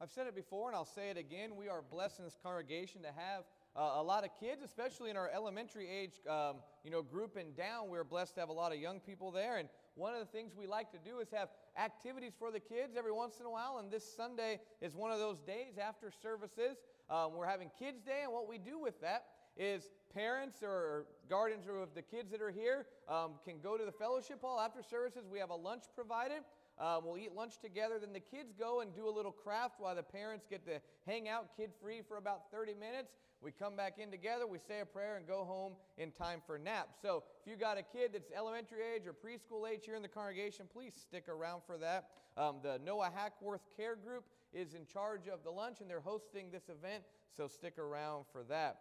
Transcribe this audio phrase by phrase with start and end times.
[0.00, 1.56] I've said it before and I'll say it again.
[1.56, 3.42] We are blessed in this congregation to have
[3.74, 7.56] uh, a lot of kids, especially in our elementary age um, you know, group and
[7.56, 7.88] down.
[7.88, 9.56] We're blessed to have a lot of young people there.
[9.56, 12.94] And one of the things we like to do is have activities for the kids
[12.96, 13.78] every once in a while.
[13.78, 16.78] And this Sunday is one of those days after services.
[17.10, 19.24] Um, we're having Kids Day, and what we do with that
[19.56, 23.92] is parents or guardians of the kids that are here um, can go to the
[23.92, 25.24] fellowship hall after services.
[25.30, 26.42] We have a lunch provided.
[26.80, 27.98] Um, we'll eat lunch together.
[28.00, 31.28] Then the kids go and do a little craft while the parents get to hang
[31.28, 33.12] out kid free for about 30 minutes.
[33.40, 36.58] We come back in together, we say a prayer, and go home in time for
[36.58, 36.88] nap.
[37.00, 40.08] So if you've got a kid that's elementary age or preschool age here in the
[40.08, 42.08] congregation, please stick around for that.
[42.36, 46.50] Um, the Noah Hackworth Care Group is in charge of the lunch, and they're hosting
[46.50, 47.04] this event,
[47.36, 48.78] so stick around for that.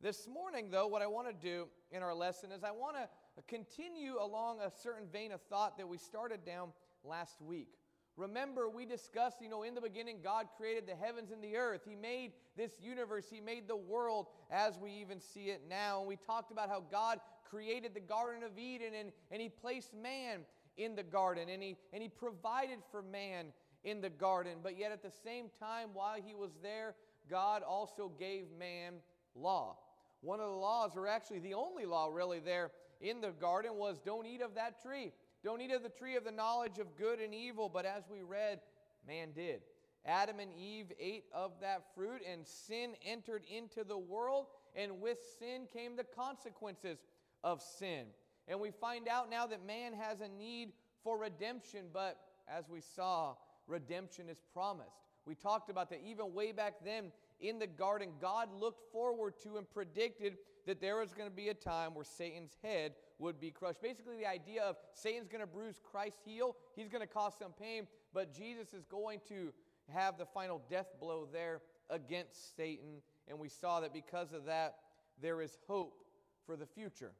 [0.00, 3.08] This morning, though, what I want to do in our lesson is I want to
[3.46, 6.70] continue along a certain vein of thought that we started down
[7.04, 7.68] last week.
[8.16, 11.82] Remember, we discussed, you know, in the beginning, God created the heavens and the earth.
[11.88, 16.00] He made this universe, He made the world as we even see it now.
[16.00, 19.94] And we talked about how God created the Garden of Eden and, and He placed
[19.94, 20.40] man
[20.76, 23.46] in the garden and he, and he provided for man
[23.84, 24.58] in the garden.
[24.62, 26.94] But yet, at the same time, while He was there,
[27.28, 28.94] God also gave man
[29.34, 29.76] law.
[30.20, 33.98] One of the laws, or actually the only law really there in the garden, was
[34.04, 35.12] don't eat of that tree.
[35.42, 37.68] Don't eat of the tree of the knowledge of good and evil.
[37.68, 38.60] But as we read,
[39.06, 39.60] man did.
[40.06, 45.18] Adam and Eve ate of that fruit, and sin entered into the world, and with
[45.38, 46.98] sin came the consequences
[47.44, 48.06] of sin.
[48.48, 50.72] And we find out now that man has a need
[51.04, 53.34] for redemption, but as we saw,
[53.66, 54.96] redemption is promised.
[55.26, 59.56] We talked about that even way back then in the garden, God looked forward to
[59.56, 63.50] and predicted that there was going to be a time where Satan's head would be
[63.50, 63.80] crushed.
[63.80, 67.52] Basically, the idea of Satan's going to bruise Christ's heel, he's going to cause some
[67.52, 69.52] pain, but Jesus is going to
[69.92, 71.60] have the final death blow there
[71.90, 73.02] against Satan.
[73.28, 74.76] And we saw that because of that,
[75.22, 76.04] there is hope
[76.46, 77.12] for the future.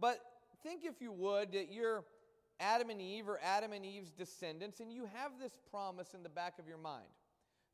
[0.00, 0.20] But
[0.62, 2.04] think, if you would, that you're
[2.60, 6.28] Adam and Eve or Adam and Eve's descendants, and you have this promise in the
[6.28, 7.06] back of your mind.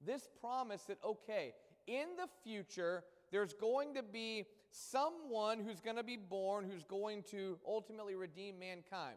[0.04, 1.54] This promise that, okay,
[1.86, 4.44] in the future, there's going to be
[4.74, 9.16] someone who's going to be born who's going to ultimately redeem mankind.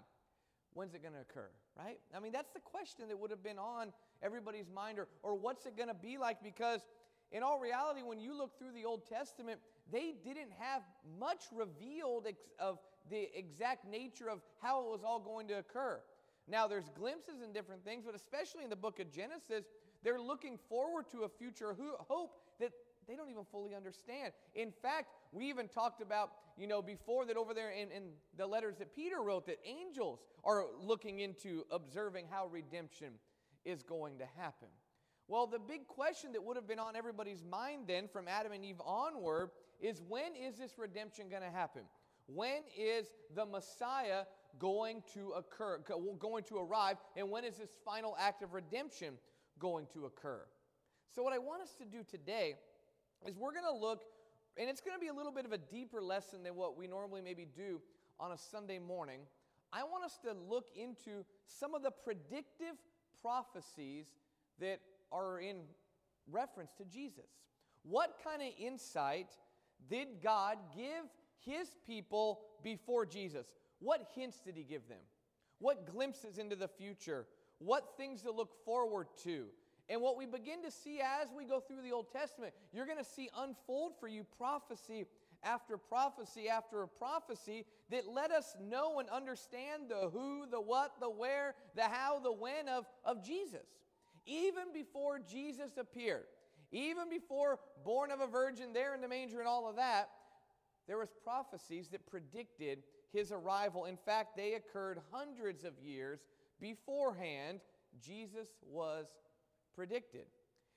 [0.73, 2.00] When's it going to occur, right?
[2.16, 3.91] I mean, that's the question that would have been on
[4.22, 6.44] everybody's mind, or, or what's it going to be like?
[6.44, 6.81] Because
[7.31, 9.59] in all reality, when you look through the Old Testament,
[9.91, 10.84] they didn't have
[11.19, 12.78] much revealed ex- of
[13.09, 16.00] the exact nature of how it was all going to occur.
[16.47, 19.66] Now, there's glimpses and different things, but especially in the book of Genesis,
[20.03, 21.75] they're looking forward to a future
[22.07, 22.72] hope that
[23.07, 24.34] they don't even fully understand.
[24.56, 28.45] In fact, we even talked about, you know, before that over there in, in the
[28.45, 33.13] letters that Peter wrote, that angels are looking into observing how redemption
[33.66, 34.68] is going to happen.
[35.28, 38.63] Well, the big question that would have been on everybody's mind then from Adam and
[38.63, 39.51] Eve onward
[39.81, 41.81] is when is this redemption going to happen?
[42.28, 44.24] When is the Messiah
[44.59, 45.79] going to occur,
[46.19, 49.13] going to arrive, and when is this final act of redemption
[49.59, 50.41] going to occur?
[51.13, 52.56] So, what I want us to do today
[53.25, 54.03] is we're going to look,
[54.57, 56.88] and it's going to be a little bit of a deeper lesson than what we
[56.88, 57.81] normally maybe do
[58.19, 59.22] on a Sunday morning.
[59.73, 62.75] I want us to look into some of the predictive
[63.22, 64.07] prophecies
[64.59, 64.79] that
[65.11, 65.57] are in
[66.31, 67.29] reference to Jesus.
[67.83, 69.27] What kind of insight
[69.89, 71.06] did God give
[71.39, 73.45] his people before Jesus?
[73.79, 74.97] What hints did he give them?
[75.59, 77.25] What glimpses into the future?
[77.59, 79.45] What things to look forward to?
[79.89, 82.97] And what we begin to see as we go through the Old Testament, you're going
[82.97, 85.05] to see unfold for you prophecy
[85.43, 91.09] after prophecy after prophecy that let us know and understand the who, the what, the
[91.09, 93.65] where, the how, the when of, of Jesus.
[94.25, 96.25] Even before Jesus appeared,
[96.71, 100.09] even before born of a virgin there in the manger and all of that,
[100.87, 102.83] there was prophecies that predicted
[103.13, 103.85] his arrival.
[103.85, 106.19] In fact, they occurred hundreds of years
[106.59, 107.59] beforehand.
[108.01, 109.06] Jesus was
[109.77, 110.25] predicted.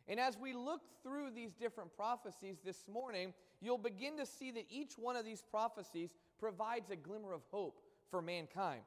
[0.07, 4.67] And as we look through these different prophecies this morning, you'll begin to see that
[4.69, 7.81] each one of these prophecies provides a glimmer of hope
[8.11, 8.83] for mankind.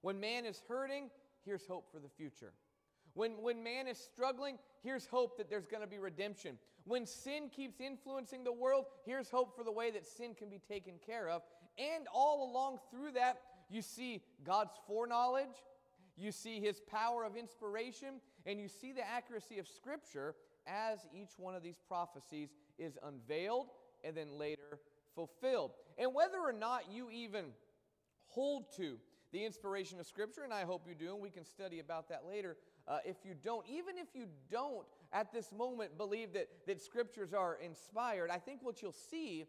[0.00, 1.10] When man is hurting,
[1.44, 2.52] here's hope for the future.
[3.14, 6.58] When, when man is struggling, here's hope that there's going to be redemption.
[6.84, 10.60] When sin keeps influencing the world, here's hope for the way that sin can be
[10.66, 11.42] taken care of.
[11.76, 15.62] And all along through that, you see God's foreknowledge,
[16.16, 20.34] you see his power of inspiration, and you see the accuracy of Scripture
[20.66, 22.48] as each one of these prophecies
[22.78, 23.66] is unveiled
[24.02, 24.80] and then later
[25.14, 25.72] fulfilled.
[25.98, 27.46] And whether or not you even
[28.28, 28.96] hold to
[29.32, 32.24] the inspiration of Scripture, and I hope you do, and we can study about that
[32.26, 32.56] later.
[32.86, 37.34] Uh, if you don't, even if you don't at this moment believe that, that Scriptures
[37.34, 39.44] are inspired, I think what you'll see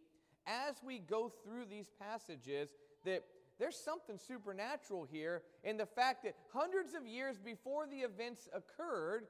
[0.46, 2.74] as we go through these passages
[3.06, 3.24] that
[3.60, 9.28] there's something supernatural here in the fact that hundreds of years before the events occurred,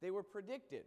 [0.00, 0.84] they were predicted.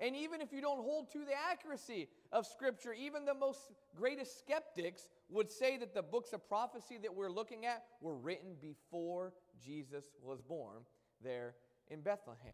[0.00, 4.40] And even if you don't hold to the accuracy of Scripture, even the most greatest
[4.40, 9.32] skeptics would say that the books of prophecy that we're looking at were written before
[9.64, 10.82] Jesus was born
[11.22, 11.54] there
[11.88, 12.52] in Bethlehem.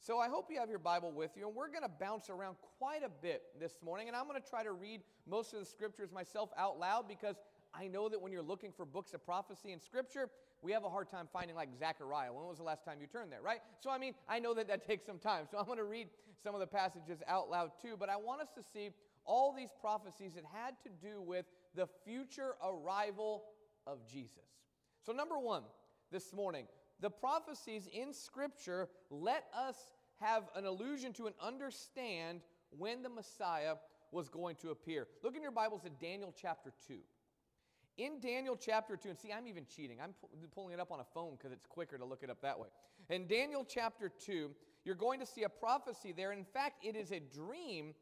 [0.00, 2.56] So I hope you have your Bible with you, and we're going to bounce around
[2.78, 4.06] quite a bit this morning.
[4.06, 7.34] And I'm going to try to read most of the scriptures myself out loud because
[7.78, 10.28] I know that when you're looking for books of prophecy in Scripture,
[10.62, 12.32] we have a hard time finding like Zechariah.
[12.32, 13.60] When was the last time you turned there, right?
[13.80, 15.44] So, I mean, I know that that takes some time.
[15.50, 16.08] So, I'm going to read
[16.42, 17.96] some of the passages out loud too.
[17.98, 18.90] But I want us to see
[19.24, 21.44] all these prophecies that had to do with
[21.74, 23.44] the future arrival
[23.86, 24.48] of Jesus.
[25.04, 25.62] So, number one,
[26.10, 26.66] this morning,
[27.00, 29.76] the prophecies in Scripture let us
[30.20, 32.40] have an allusion to and understand
[32.76, 33.74] when the Messiah
[34.10, 35.06] was going to appear.
[35.22, 36.98] Look in your Bibles at Daniel chapter 2.
[37.98, 39.98] In Daniel chapter 2, and see, I'm even cheating.
[40.00, 42.40] I'm pu- pulling it up on a phone because it's quicker to look it up
[42.42, 42.68] that way.
[43.10, 44.50] In Daniel chapter 2,
[44.84, 46.32] you're going to see a prophecy there.
[46.32, 47.94] In fact, it is a dream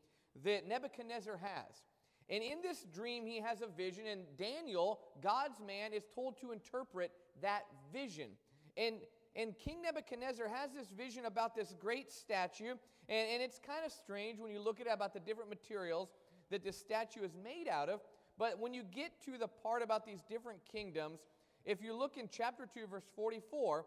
[0.45, 1.83] that Nebuchadnezzar has.
[2.29, 6.53] And in this dream, he has a vision, and Daniel, God's man, is told to
[6.53, 8.31] interpret that vision.
[8.77, 8.97] And,
[9.35, 12.75] and King Nebuchadnezzar has this vision about this great statue,
[13.09, 16.11] and, and it's kind of strange when you look at it about the different materials
[16.51, 18.01] that this statue is made out of.
[18.39, 21.21] But when you get to the part about these different kingdoms,
[21.65, 23.87] if you look in chapter 2, verse 44,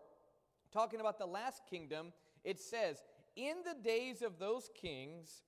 [0.73, 2.11] talking about the last kingdom,
[2.43, 3.03] it says,
[3.35, 5.43] In the days of those kings,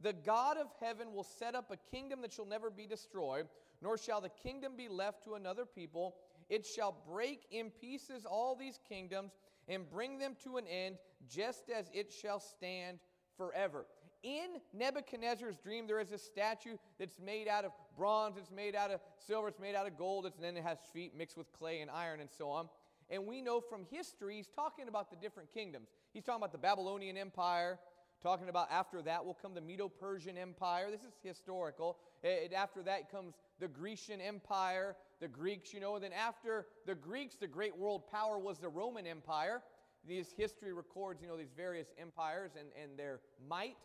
[0.00, 3.46] the God of heaven will set up a kingdom that shall never be destroyed,
[3.82, 6.16] nor shall the kingdom be left to another people.
[6.48, 9.32] It shall break in pieces all these kingdoms
[9.68, 10.96] and bring them to an end,
[11.28, 12.98] just as it shall stand
[13.36, 13.86] forever.
[14.22, 18.90] In Nebuchadnezzar's dream, there is a statue that's made out of bronze, it's made out
[18.90, 21.52] of silver, it's made out of gold, it's, and then it has feet mixed with
[21.52, 22.68] clay and iron and so on.
[23.08, 25.88] And we know from history, he's talking about the different kingdoms.
[26.12, 27.78] He's talking about the Babylonian Empire,
[28.22, 30.90] talking about after that will come the Medo Persian Empire.
[30.90, 31.98] This is historical.
[32.24, 35.94] And after that comes the Grecian Empire, the Greeks, you know.
[35.94, 39.62] And then after the Greeks, the great world power was the Roman Empire.
[40.06, 43.76] These history records, you know, these various empires and, and their might.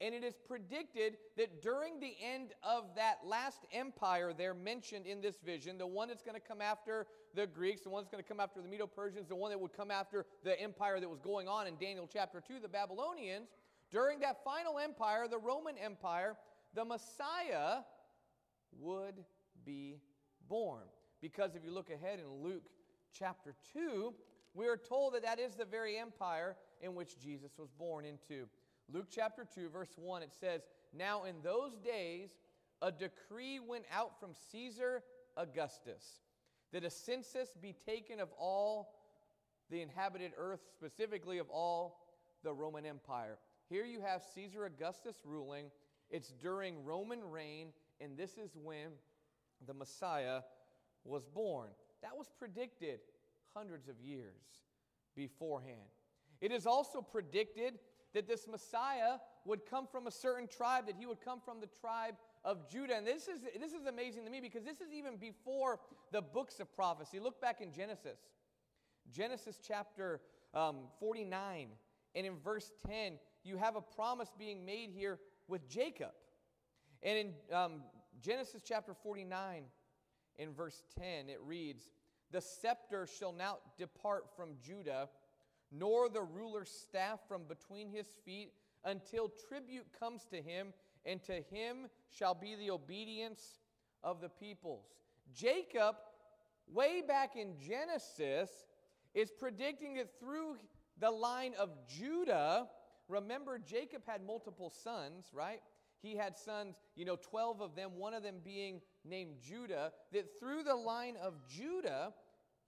[0.00, 5.20] And it is predicted that during the end of that last empire there mentioned in
[5.20, 8.22] this vision, the one that's going to come after the Greeks, the one that's going
[8.22, 11.08] to come after the Medo Persians, the one that would come after the empire that
[11.08, 13.48] was going on in Daniel chapter 2, the Babylonians,
[13.90, 16.36] during that final empire, the Roman Empire,
[16.74, 17.80] the Messiah
[18.78, 19.24] would
[19.64, 19.96] be
[20.48, 20.84] born.
[21.20, 22.68] Because if you look ahead in Luke
[23.12, 24.14] chapter 2,
[24.54, 28.46] we are told that that is the very empire in which Jesus was born into.
[28.92, 30.62] Luke chapter 2, verse 1, it says,
[30.96, 32.30] Now in those days,
[32.80, 35.02] a decree went out from Caesar
[35.36, 36.20] Augustus
[36.72, 38.94] that a census be taken of all
[39.70, 42.06] the inhabited earth, specifically of all
[42.44, 43.38] the Roman Empire.
[43.68, 45.66] Here you have Caesar Augustus ruling.
[46.10, 47.68] It's during Roman reign,
[48.00, 48.92] and this is when
[49.66, 50.40] the Messiah
[51.04, 51.70] was born.
[52.02, 53.00] That was predicted
[53.54, 54.62] hundreds of years
[55.14, 55.90] beforehand.
[56.40, 57.78] It is also predicted
[58.14, 61.68] that this Messiah would come from a certain tribe, that he would come from the
[61.80, 62.96] tribe of Judah.
[62.96, 65.80] And this is, this is amazing to me because this is even before
[66.12, 67.20] the books of prophecy.
[67.20, 68.18] Look back in Genesis,
[69.12, 70.20] Genesis chapter
[70.54, 71.68] um, 49,
[72.14, 76.12] and in verse 10, you have a promise being made here with Jacob.
[77.02, 77.82] And in um,
[78.20, 79.64] Genesis chapter 49,
[80.38, 81.90] in verse 10, it reads,
[82.30, 85.08] The scepter shall not depart from Judah
[85.70, 88.52] nor the ruler's staff from between his feet
[88.84, 90.72] until tribute comes to him,
[91.04, 93.60] and to him shall be the obedience
[94.02, 94.86] of the peoples.
[95.34, 95.96] Jacob,
[96.72, 98.50] way back in Genesis,
[99.14, 100.56] is predicting that through
[101.00, 102.68] the line of Judah,
[103.08, 105.60] remember, Jacob had multiple sons, right?
[106.00, 110.38] He had sons, you know, 12 of them, one of them being named Judah, that
[110.38, 112.12] through the line of Judah,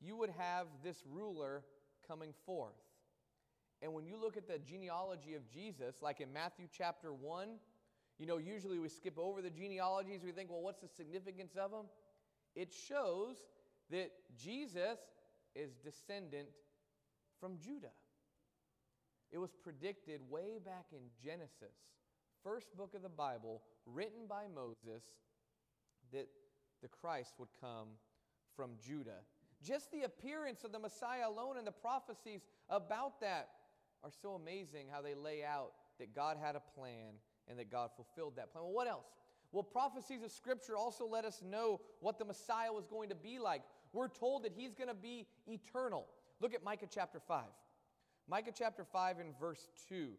[0.00, 1.62] you would have this ruler
[2.06, 2.74] coming forth.
[3.82, 7.48] And when you look at the genealogy of Jesus, like in Matthew chapter 1,
[8.18, 10.20] you know, usually we skip over the genealogies.
[10.22, 11.86] We think, well, what's the significance of them?
[12.54, 13.36] It shows
[13.90, 14.98] that Jesus
[15.54, 16.48] is descendant
[17.40, 17.92] from Judah.
[19.32, 21.74] It was predicted way back in Genesis,
[22.42, 25.04] first book of the Bible, written by Moses,
[26.12, 26.28] that
[26.82, 27.88] the Christ would come
[28.54, 29.22] from Judah.
[29.62, 33.48] Just the appearance of the Messiah alone and the prophecies about that
[34.02, 37.14] are so amazing how they lay out that God had a plan
[37.48, 38.64] and that God fulfilled that plan.
[38.64, 39.06] Well, what else?
[39.52, 43.38] Well, prophecies of Scripture also let us know what the Messiah was going to be
[43.38, 43.62] like.
[43.92, 46.06] We're told that he's going to be eternal.
[46.40, 47.44] Look at Micah chapter 5.
[48.28, 50.10] Micah chapter 5 and verse 2.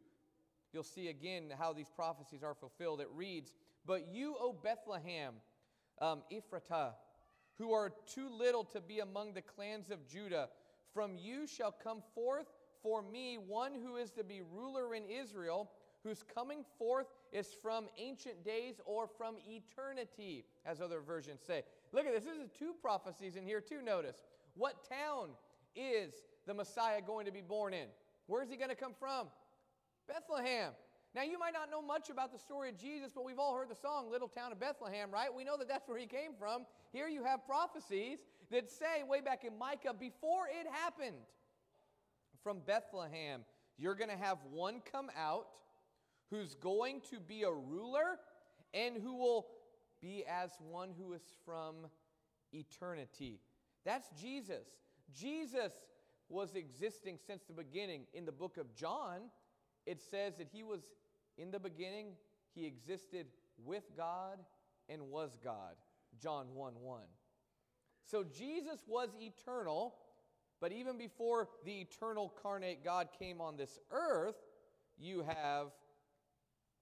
[0.73, 3.01] You'll see again how these prophecies are fulfilled.
[3.01, 3.53] It reads,
[3.85, 5.35] But you, O Bethlehem,
[6.01, 6.91] um, Ephratah,
[7.57, 10.49] who are too little to be among the clans of Judah,
[10.93, 12.47] from you shall come forth
[12.81, 15.69] for me one who is to be ruler in Israel,
[16.03, 21.63] whose coming forth is from ancient days or from eternity, as other versions say.
[21.91, 22.23] Look at this.
[22.23, 23.81] This is two prophecies in here, too.
[23.81, 24.17] Notice.
[24.55, 25.29] What town
[25.75, 26.13] is
[26.47, 27.87] the Messiah going to be born in?
[28.27, 29.27] Where's he going to come from?
[30.07, 30.73] Bethlehem.
[31.13, 33.69] Now, you might not know much about the story of Jesus, but we've all heard
[33.69, 35.33] the song, Little Town of Bethlehem, right?
[35.33, 36.65] We know that that's where he came from.
[36.93, 38.19] Here you have prophecies
[38.49, 41.17] that say, way back in Micah, before it happened,
[42.43, 43.41] from Bethlehem,
[43.77, 45.47] you're going to have one come out
[46.29, 48.19] who's going to be a ruler
[48.73, 49.47] and who will
[50.01, 51.75] be as one who is from
[52.53, 53.39] eternity.
[53.85, 54.67] That's Jesus.
[55.13, 55.73] Jesus
[56.29, 58.03] was existing since the beginning.
[58.13, 59.29] In the book of John,
[59.85, 60.81] it says that he was
[61.37, 62.13] in the beginning,
[62.53, 63.27] he existed
[63.63, 64.39] with God
[64.89, 65.75] and was God.
[66.21, 67.01] John 1 1.
[68.03, 69.95] So Jesus was eternal,
[70.61, 74.35] but even before the eternal carnate God came on this earth,
[74.97, 75.67] you have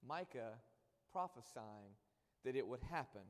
[0.06, 0.52] Micah
[1.10, 1.96] prophesying
[2.44, 3.22] that it would happen.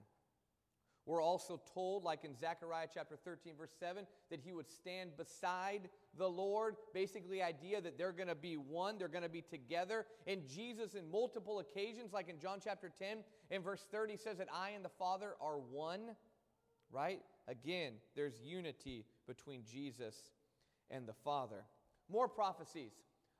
[1.07, 5.88] We're also told, like in Zechariah chapter 13, verse 7, that he would stand beside
[6.19, 6.76] the Lord.
[6.92, 10.07] Basically, idea that they're going to be one, they're going to be together.
[10.26, 13.19] And Jesus, in multiple occasions, like in John chapter 10,
[13.50, 16.11] in verse 30, says that I and the Father are one,
[16.92, 17.21] right?
[17.49, 20.30] Again, there's unity between Jesus
[20.90, 21.64] and the Father.
[22.11, 22.92] More prophecies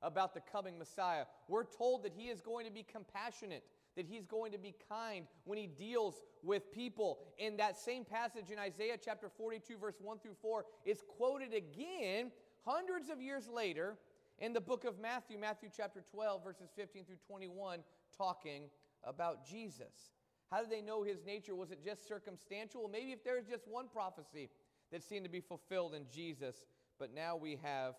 [0.03, 1.25] about the coming Messiah.
[1.49, 3.65] We're told that he is going to be compassionate,
[3.97, 7.19] that he's going to be kind when he deals with people.
[7.39, 12.31] In that same passage in Isaiah chapter 42, verse 1 through 4, is quoted again
[12.65, 13.99] hundreds of years later
[14.39, 17.81] in the book of Matthew, Matthew chapter 12, verses 15 through 21,
[18.17, 18.71] talking
[19.05, 20.13] about Jesus.
[20.51, 21.55] How did they know his nature?
[21.55, 22.83] Was it just circumstantial?
[22.83, 24.51] Well, maybe if there's just one prophecy
[24.91, 26.67] that seemed to be fulfilled in Jesus,
[27.01, 27.95] but now we have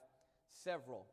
[0.64, 1.08] several.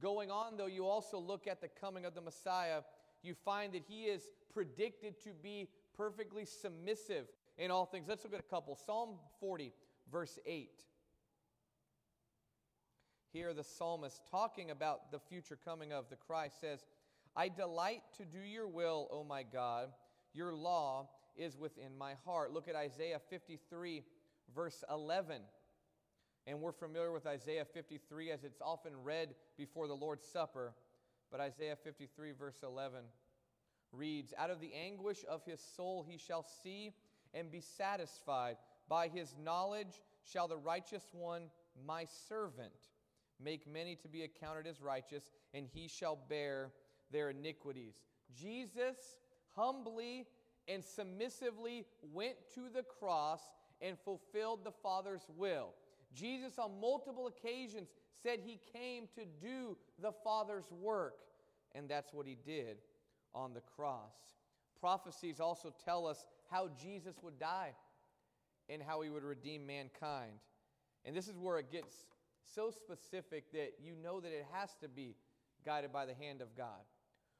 [0.00, 2.80] Going on, though, you also look at the coming of the Messiah,
[3.22, 4.22] you find that he is
[4.54, 7.26] predicted to be perfectly submissive
[7.58, 8.06] in all things.
[8.08, 8.78] Let's look at a couple.
[8.86, 9.72] Psalm 40,
[10.10, 10.70] verse 8.
[13.32, 16.84] Here, the psalmist, talking about the future coming of the Christ, says,
[17.34, 19.88] I delight to do your will, O my God.
[20.34, 22.52] Your law is within my heart.
[22.52, 24.04] Look at Isaiah 53,
[24.54, 25.40] verse 11.
[26.46, 30.74] And we're familiar with Isaiah 53 as it's often read before the Lord's Supper.
[31.30, 33.00] But Isaiah 53, verse 11
[33.92, 36.92] reads Out of the anguish of his soul he shall see
[37.34, 38.56] and be satisfied.
[38.88, 41.44] By his knowledge shall the righteous one,
[41.86, 42.72] my servant,
[43.42, 46.72] make many to be accounted as righteous, and he shall bear
[47.10, 48.02] their iniquities.
[48.34, 49.16] Jesus
[49.54, 50.26] humbly
[50.68, 53.40] and submissively went to the cross
[53.80, 55.70] and fulfilled the Father's will.
[56.14, 57.88] Jesus, on multiple occasions,
[58.22, 61.18] said he came to do the Father's work,
[61.74, 62.78] and that's what he did
[63.34, 64.14] on the cross.
[64.80, 67.72] Prophecies also tell us how Jesus would die
[68.68, 70.32] and how he would redeem mankind.
[71.04, 72.06] And this is where it gets
[72.54, 75.16] so specific that you know that it has to be
[75.64, 76.80] guided by the hand of God.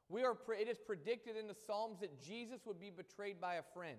[0.09, 3.63] We are, it is predicted in the Psalms that Jesus would be betrayed by a
[3.75, 3.99] friend.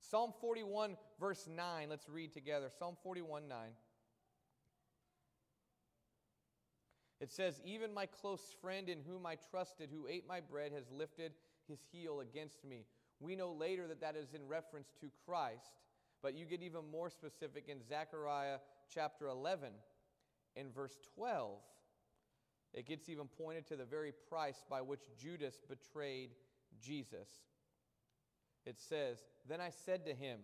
[0.00, 2.68] Psalm 41, verse 9, let's read together.
[2.78, 3.58] Psalm 41, 9.
[7.20, 10.90] It says, Even my close friend in whom I trusted, who ate my bread, has
[10.90, 11.32] lifted
[11.68, 12.84] his heel against me.
[13.20, 15.80] We know later that that is in reference to Christ,
[16.22, 18.58] but you get even more specific in Zechariah
[18.92, 19.70] chapter 11
[20.54, 21.58] in verse 12.
[22.74, 26.30] It gets even pointed to the very price by which Judas betrayed
[26.80, 27.28] Jesus.
[28.66, 29.18] It says,
[29.48, 30.40] Then I said to him,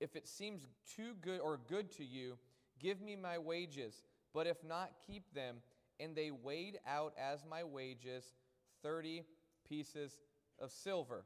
[0.00, 2.36] If it seems too good or good to you,
[2.78, 4.02] give me my wages,
[4.34, 5.56] but if not, keep them
[6.00, 8.24] and they weighed out as my wages
[8.82, 9.24] 30
[9.68, 10.18] pieces
[10.60, 11.24] of silver.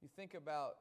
[0.00, 0.74] You think about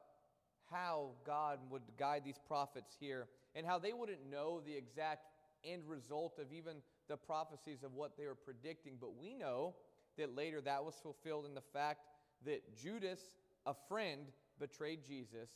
[0.71, 5.27] how God would guide these prophets here and how they wouldn't know the exact
[5.63, 9.75] end result of even the prophecies of what they were predicting, but we know
[10.17, 12.01] that later that was fulfilled in the fact
[12.45, 13.19] that Judas,
[13.65, 14.27] a friend,
[14.59, 15.49] betrayed Jesus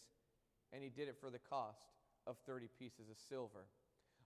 [0.74, 1.91] and he did it for the cost
[2.27, 3.65] of 30 pieces of silver.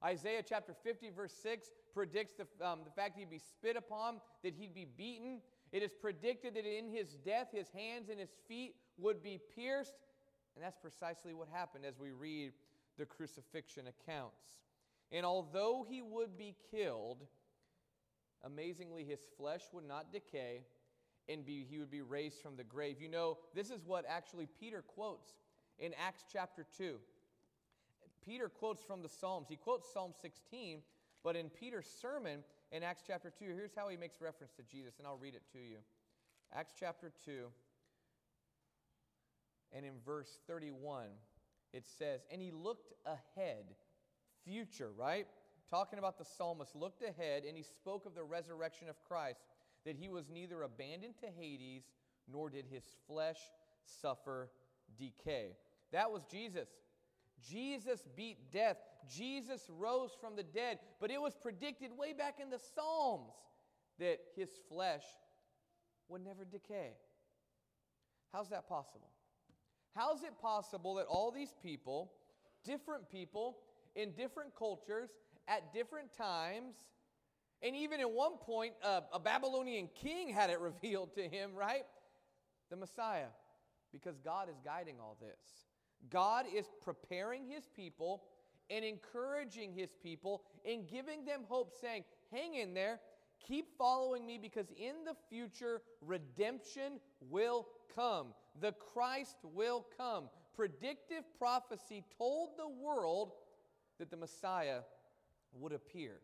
[0.03, 4.17] Isaiah chapter 50, verse 6 predicts the, um, the fact that he'd be spit upon,
[4.43, 5.39] that he'd be beaten.
[5.71, 9.95] It is predicted that in his death, his hands and his feet would be pierced.
[10.55, 12.51] And that's precisely what happened as we read
[12.99, 14.59] the crucifixion accounts.
[15.11, 17.25] And although he would be killed,
[18.43, 20.65] amazingly, his flesh would not decay
[21.29, 22.97] and be, he would be raised from the grave.
[23.01, 25.31] You know, this is what actually Peter quotes
[25.79, 26.97] in Acts chapter 2.
[28.23, 29.47] Peter quotes from the Psalms.
[29.49, 30.81] He quotes Psalm 16,
[31.25, 34.93] but in Peter's sermon in Acts chapter 2, here's how he makes reference to Jesus,
[34.99, 35.77] and I'll read it to you.
[36.53, 37.47] Acts chapter 2,
[39.73, 41.07] and in verse 31,
[41.73, 43.65] it says, And he looked ahead,
[44.45, 45.25] future, right?
[45.67, 49.39] Talking about the psalmist, looked ahead, and he spoke of the resurrection of Christ,
[49.83, 51.85] that he was neither abandoned to Hades,
[52.31, 53.39] nor did his flesh
[53.83, 54.51] suffer
[54.99, 55.55] decay.
[55.91, 56.69] That was Jesus.
[57.43, 58.77] Jesus beat death.
[59.07, 60.79] Jesus rose from the dead.
[60.99, 63.33] But it was predicted way back in the Psalms
[63.99, 65.03] that his flesh
[66.07, 66.93] would never decay.
[68.31, 69.09] How's that possible?
[69.95, 72.11] How's it possible that all these people,
[72.63, 73.57] different people,
[73.95, 75.09] in different cultures,
[75.47, 76.75] at different times,
[77.61, 81.85] and even at one point, uh, a Babylonian king had it revealed to him, right?
[82.69, 83.27] The Messiah,
[83.93, 85.39] because God is guiding all this.
[86.09, 88.23] God is preparing his people
[88.69, 92.99] and encouraging his people and giving them hope, saying, Hang in there,
[93.45, 98.27] keep following me, because in the future, redemption will come.
[98.59, 100.25] The Christ will come.
[100.55, 103.33] Predictive prophecy told the world
[103.99, 104.79] that the Messiah
[105.53, 106.19] would appear.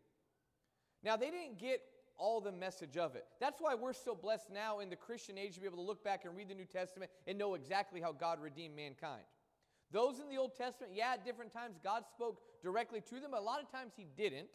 [1.03, 1.81] Now, they didn't get
[2.17, 3.25] all the message of it.
[3.39, 6.03] That's why we're so blessed now in the Christian age to be able to look
[6.03, 9.23] back and read the New Testament and know exactly how God redeemed mankind.
[9.91, 13.41] Those in the Old Testament, yeah, at different times God spoke directly to them, but
[13.41, 14.47] a lot of times He didn't.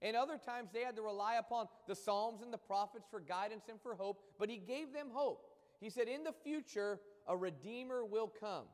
[0.00, 3.64] And other times they had to rely upon the Psalms and the prophets for guidance
[3.68, 5.44] and for hope, but He gave them hope.
[5.80, 8.64] He said, In the future, a Redeemer will come.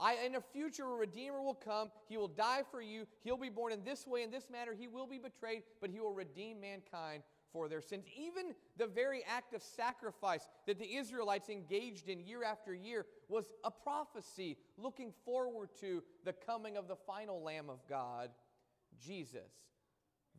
[0.00, 1.90] I, in the future, a Redeemer will come.
[2.08, 3.06] He will die for you.
[3.22, 4.72] He'll be born in this way, in this manner.
[4.76, 7.22] He will be betrayed, but He will redeem mankind
[7.54, 8.04] for their sins.
[8.18, 13.46] Even the very act of sacrifice that the Israelites engaged in year after year was
[13.62, 18.30] a prophecy looking forward to the coming of the final Lamb of God,
[19.00, 19.52] Jesus.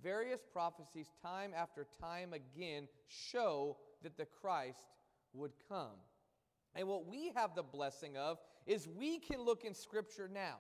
[0.04, 4.86] Various prophecies, time after time again, show that the Christ
[5.34, 5.98] would come.
[6.76, 10.58] And what we have the blessing of is we can look in Scripture now.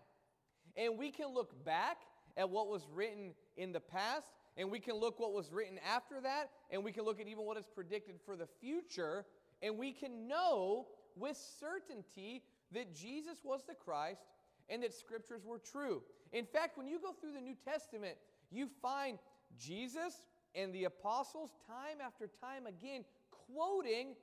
[0.77, 1.97] And we can look back
[2.37, 6.21] at what was written in the past and we can look what was written after
[6.21, 9.25] that, and we can look at even what is predicted for the future,
[9.61, 14.21] and we can know with certainty that Jesus was the Christ
[14.69, 16.01] and that scriptures were true.
[16.33, 18.15] In fact, when you go through the New Testament,
[18.51, 19.19] you find
[19.57, 20.13] Jesus
[20.55, 24.15] and the apostles time after time again quoting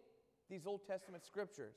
[0.51, 1.77] these Old Testament scriptures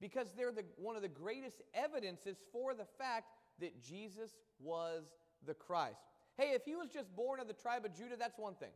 [0.00, 3.26] because they're the, one of the greatest evidences for the fact
[3.60, 4.30] that Jesus
[4.60, 5.04] was
[5.46, 6.11] the Christ.
[6.42, 8.74] Hey, if he was just born of the tribe of Judah, that's one thing.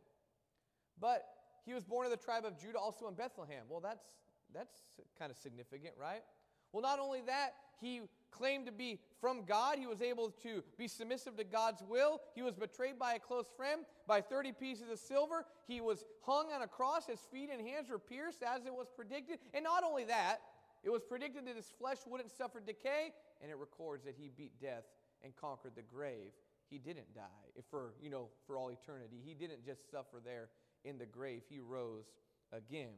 [1.01, 1.25] But
[1.65, 3.63] he was born of the tribe of Judah also in Bethlehem.
[3.67, 4.05] Well, that's,
[4.53, 4.85] that's
[5.19, 6.23] kind of significant, right?
[6.71, 9.79] Well, not only that, he claimed to be from God.
[9.79, 12.21] He was able to be submissive to God's will.
[12.35, 15.45] He was betrayed by a close friend by 30 pieces of silver.
[15.67, 17.07] He was hung on a cross.
[17.07, 19.39] His feet and hands were pierced as it was predicted.
[19.53, 20.37] And not only that,
[20.83, 24.53] it was predicted that his flesh wouldn't suffer decay, and it records that he beat
[24.61, 24.85] death
[25.21, 26.31] and conquered the grave
[26.69, 29.17] he didn't die for, you know, for all eternity.
[29.23, 30.49] He didn't just suffer there
[30.83, 31.41] in the grave.
[31.49, 32.05] He rose
[32.51, 32.93] again.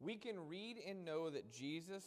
[0.00, 2.04] We can read and know that Jesus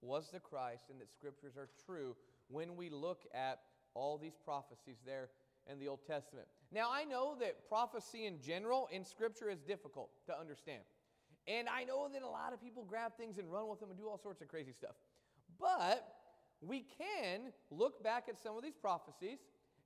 [0.00, 2.16] was the Christ and that scriptures are true
[2.48, 3.60] when we look at
[3.94, 5.28] all these prophecies there
[5.70, 6.46] in the Old Testament.
[6.72, 10.82] Now, I know that prophecy in general in scripture is difficult to understand.
[11.48, 13.98] And I know that a lot of people grab things and run with them and
[13.98, 14.96] do all sorts of crazy stuff.
[15.60, 16.06] But
[16.60, 19.38] we can look back at some of these prophecies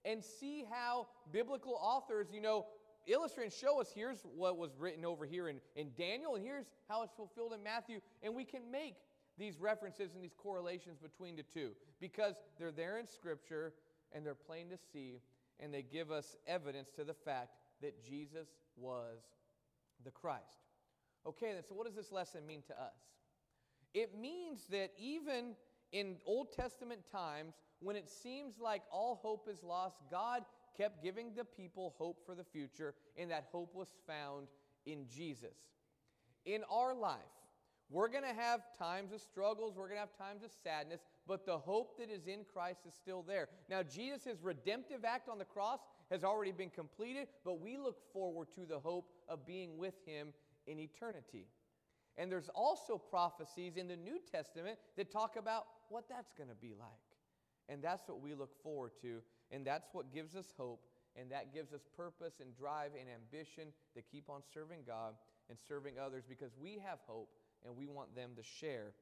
[0.05, 2.67] and see how biblical authors, you know,
[3.07, 6.67] illustrate and show us here's what was written over here in, in Daniel, and here's
[6.89, 8.01] how it's fulfilled in Matthew.
[8.23, 8.97] And we can make
[9.39, 13.73] these references and these correlations between the two because they're there in Scripture
[14.13, 15.21] and they're plain to see,
[15.61, 19.21] and they give us evidence to the fact that Jesus was
[20.05, 20.45] the Christ.
[21.27, 22.97] Okay, then, so what does this lesson mean to us?
[23.95, 25.55] It means that even
[25.93, 30.45] in Old Testament times, when it seems like all hope is lost, God
[30.77, 34.47] kept giving the people hope for the future, and that hope was found
[34.87, 35.57] in Jesus.
[36.45, 37.19] In our life,
[37.90, 41.45] we're going to have times of struggles, we're going to have times of sadness, but
[41.45, 43.49] the hope that is in Christ is still there.
[43.69, 48.49] Now, Jesus' redemptive act on the cross has already been completed, but we look forward
[48.55, 50.29] to the hope of being with him
[50.66, 51.47] in eternity.
[52.16, 56.55] And there's also prophecies in the New Testament that talk about what that's going to
[56.55, 57.10] be like.
[57.70, 60.83] And that's what we look forward to, and that's what gives us hope,
[61.14, 65.14] and that gives us purpose and drive and ambition to keep on serving God
[65.48, 67.30] and serving others because we have hope
[67.64, 68.92] and we want them to share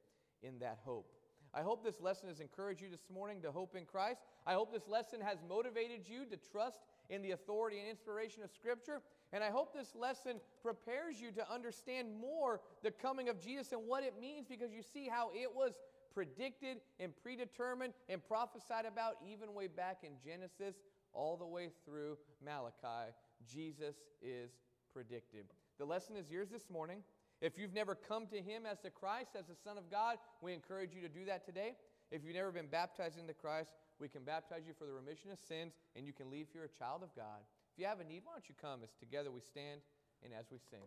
[0.43, 1.11] in that hope.
[1.53, 4.21] I hope this lesson has encouraged you this morning to hope in Christ.
[4.45, 6.77] I hope this lesson has motivated you to trust
[7.09, 9.01] in the authority and inspiration of Scripture.
[9.33, 13.87] And I hope this lesson prepares you to understand more the coming of Jesus and
[13.87, 15.73] what it means because you see how it was
[16.13, 20.75] predicted and predetermined and prophesied about even way back in Genesis
[21.13, 23.11] all the way through Malachi.
[23.51, 24.51] Jesus is
[24.93, 25.45] predicted.
[25.77, 27.03] The lesson is yours this morning.
[27.41, 30.53] If you've never come to Him as the Christ, as the Son of God, we
[30.53, 31.73] encourage you to do that today.
[32.11, 35.39] If you've never been baptized into Christ, we can baptize you for the remission of
[35.39, 37.45] sins and you can leave here a child of God.
[37.73, 39.81] If you have a need, why don't you come as together we stand
[40.23, 40.83] and as we sing.